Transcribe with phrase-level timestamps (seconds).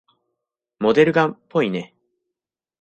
[0.79, 1.93] モデルガンっぽいね。